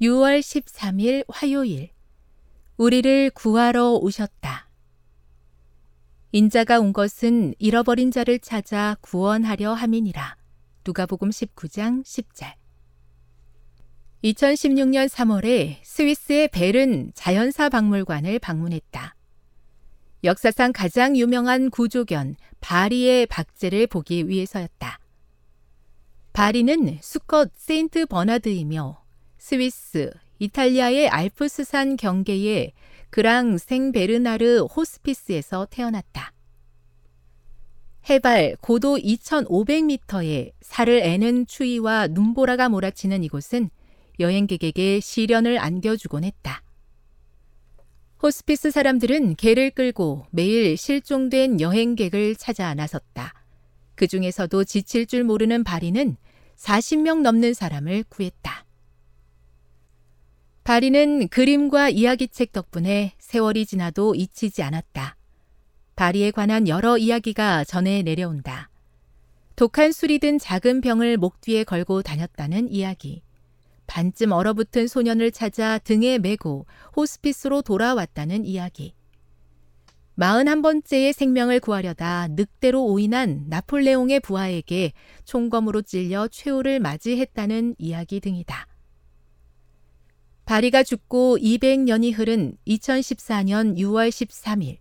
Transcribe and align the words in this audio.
6월 0.00 0.40
13일 0.40 1.24
화요일 1.28 1.90
우리를 2.78 3.30
구하러 3.34 3.92
오셨다. 3.92 4.70
인자가 6.32 6.80
온 6.80 6.94
것은 6.94 7.54
잃어버린 7.58 8.10
자를 8.10 8.38
찾아 8.38 8.96
구원하려 9.02 9.74
함이니라. 9.74 10.36
누가복음 10.86 11.28
19장 11.28 12.02
10절. 12.02 12.54
2016년 14.24 15.06
3월에 15.06 15.80
스위스의 15.82 16.48
벨은 16.48 17.12
자연사 17.14 17.68
박물관을 17.68 18.38
방문했다. 18.38 19.14
역사상 20.24 20.72
가장 20.72 21.14
유명한 21.14 21.68
구조견 21.68 22.36
바리의 22.60 23.26
박제를 23.26 23.86
보기 23.86 24.28
위해서였다. 24.28 24.98
바리는 26.32 26.98
수컷 27.02 27.50
세인트 27.54 28.06
버나드이며 28.06 28.99
스위스, 29.40 30.12
이탈리아의 30.38 31.08
알프스산 31.08 31.96
경계의 31.96 32.72
그랑 33.08 33.56
생베르나르 33.56 34.66
호스피스에서 34.66 35.66
태어났다. 35.70 36.32
해발 38.08 38.56
고도 38.60 38.96
2,500m에 38.98 40.52
살을 40.60 41.00
애는 41.02 41.46
추위와 41.46 42.08
눈보라가 42.08 42.68
몰아치는 42.68 43.24
이곳은 43.24 43.70
여행객에게 44.20 45.00
시련을 45.00 45.58
안겨주곤 45.58 46.24
했다. 46.24 46.62
호스피스 48.22 48.70
사람들은 48.70 49.36
개를 49.36 49.70
끌고 49.70 50.26
매일 50.30 50.76
실종된 50.76 51.62
여행객을 51.62 52.36
찾아 52.36 52.74
나섰다. 52.74 53.32
그 53.94 54.06
중에서도 54.06 54.64
지칠 54.64 55.06
줄 55.06 55.24
모르는 55.24 55.64
바리는 55.64 56.16
40명 56.56 57.22
넘는 57.22 57.54
사람을 57.54 58.04
구했다. 58.10 58.59
바리는 60.64 61.28
그림과 61.28 61.88
이야기책 61.88 62.52
덕분에 62.52 63.14
세월이 63.18 63.66
지나도 63.66 64.14
잊히지 64.14 64.62
않았다. 64.62 65.16
바리에 65.96 66.30
관한 66.30 66.68
여러 66.68 66.96
이야기가 66.96 67.64
전해 67.64 68.02
내려온다. 68.02 68.70
독한 69.56 69.92
술이 69.92 70.18
든 70.18 70.38
작은 70.38 70.80
병을 70.80 71.16
목 71.16 71.40
뒤에 71.40 71.64
걸고 71.64 72.02
다녔다는 72.02 72.70
이야기. 72.70 73.22
반쯤 73.86 74.32
얼어붙은 74.32 74.86
소년을 74.86 75.32
찾아 75.32 75.78
등에 75.78 76.18
메고 76.18 76.66
호스피스로 76.96 77.62
돌아왔다는 77.62 78.44
이야기. 78.44 78.94
41번째의 80.16 81.12
생명을 81.12 81.60
구하려다 81.60 82.28
늑대로 82.30 82.84
오인한 82.84 83.46
나폴레옹의 83.48 84.20
부하에게 84.20 84.92
총검으로 85.24 85.82
찔려 85.82 86.28
최후를 86.28 86.78
맞이했다는 86.78 87.76
이야기 87.78 88.20
등이다. 88.20 88.69
바리가 90.50 90.82
죽고 90.82 91.38
200년이 91.38 92.12
흐른 92.12 92.56
2014년 92.66 93.78
6월 93.78 94.08
13일, 94.08 94.78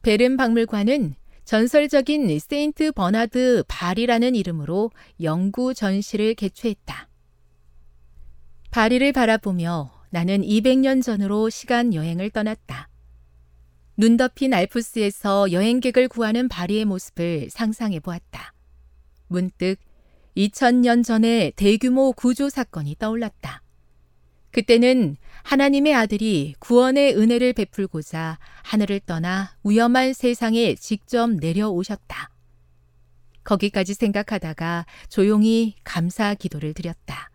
베른 0.00 0.38
박물관은 0.38 1.16
전설적인 1.44 2.38
세인트 2.38 2.92
버나드 2.92 3.64
바리라는 3.68 4.34
이름으로 4.34 4.90
영구 5.20 5.74
전시를 5.74 6.34
개최했다. 6.34 7.10
바리를 8.70 9.12
바라보며 9.12 9.92
나는 10.08 10.40
200년 10.40 11.02
전으로 11.02 11.50
시간 11.50 11.92
여행을 11.92 12.30
떠났다. 12.30 12.88
눈 13.98 14.16
덮인 14.16 14.54
알프스에서 14.54 15.52
여행객을 15.52 16.08
구하는 16.08 16.48
바리의 16.48 16.86
모습을 16.86 17.50
상상해 17.50 18.00
보았다. 18.00 18.54
문득 19.28 19.76
2000년 20.38 21.04
전의 21.04 21.52
대규모 21.56 22.14
구조 22.14 22.48
사건이 22.48 22.96
떠올랐다. 22.98 23.65
그때는 24.56 25.18
하나님의 25.42 25.94
아들이 25.94 26.54
구원의 26.60 27.14
은혜를 27.14 27.52
베풀고자 27.52 28.38
하늘을 28.62 29.00
떠나 29.00 29.54
위험한 29.64 30.14
세상에 30.14 30.74
직접 30.76 31.30
내려오셨다. 31.30 32.30
거기까지 33.44 33.92
생각하다가 33.92 34.86
조용히 35.10 35.74
감사 35.84 36.32
기도를 36.32 36.72
드렸다. 36.72 37.30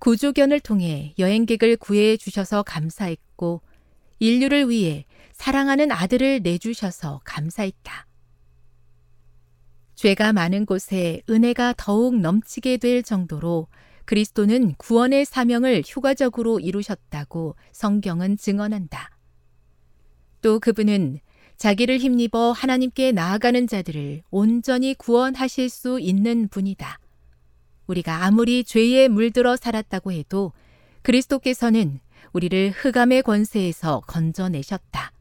구조견을 0.00 0.58
통해 0.58 1.14
여행객을 1.20 1.76
구해 1.76 2.16
주셔서 2.16 2.64
감사했고 2.64 3.62
인류를 4.18 4.70
위해 4.70 5.04
사랑하는 5.34 5.92
아들을 5.92 6.40
내주셔서 6.42 7.20
감사했다. 7.22 8.08
죄가 9.94 10.32
많은 10.32 10.66
곳에 10.66 11.22
은혜가 11.30 11.74
더욱 11.76 12.18
넘치게 12.18 12.78
될 12.78 13.04
정도로 13.04 13.68
그리스도는 14.04 14.74
구원의 14.76 15.24
사명을 15.24 15.82
효과적으로 15.94 16.60
이루셨다고 16.60 17.56
성경은 17.72 18.36
증언한다. 18.36 19.10
또 20.40 20.58
그분은 20.60 21.20
자기를 21.56 21.98
힘입어 21.98 22.52
하나님께 22.52 23.12
나아가는 23.12 23.66
자들을 23.66 24.22
온전히 24.30 24.94
구원하실 24.94 25.68
수 25.68 26.00
있는 26.00 26.48
분이다. 26.48 26.98
우리가 27.86 28.24
아무리 28.24 28.64
죄에 28.64 29.08
물들어 29.08 29.56
살았다고 29.56 30.12
해도 30.12 30.52
그리스도께서는 31.02 32.00
우리를 32.32 32.70
흑암의 32.70 33.22
권세에서 33.22 34.00
건져내셨다. 34.06 35.12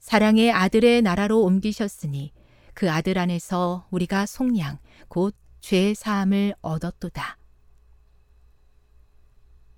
사랑의 0.00 0.50
아들의 0.50 1.02
나라로 1.02 1.42
옮기셨으니 1.42 2.32
그 2.74 2.90
아들 2.90 3.18
안에서 3.18 3.86
우리가 3.90 4.26
속량, 4.26 4.78
곧 5.08 5.34
죄 5.62 5.94
사함을 5.94 6.54
얻었도다. 6.60 7.38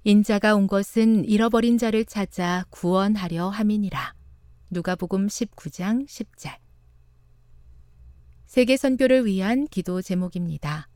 인자가 0.06 0.54
온 0.54 0.66
것은 0.66 1.24
잃어버린 1.24 1.78
자를 1.78 2.04
찾아 2.04 2.66
구원하려 2.68 3.48
함이니라. 3.48 4.12
누가복음 4.68 5.28
19장 5.28 6.06
10절. 6.06 6.58
세계 8.44 8.76
선교를 8.76 9.24
위한 9.24 9.66
기도 9.66 10.02
제목입니다. 10.02 10.90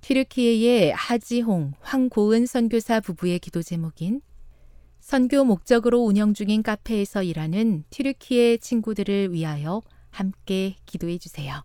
튀르키예의 0.00 0.92
하지홍, 0.92 1.72
황고은 1.80 2.46
선교사 2.46 3.00
부부의 3.00 3.40
기도 3.40 3.64
제목인 3.64 4.20
선교 5.00 5.42
목적으로 5.42 6.02
운영 6.02 6.32
중인 6.32 6.62
카페에서 6.62 7.24
일하는 7.24 7.82
튀르키예 7.90 8.58
친구들을 8.58 9.32
위하여 9.32 9.82
함께 10.10 10.76
기도해 10.86 11.18
주세요. 11.18 11.64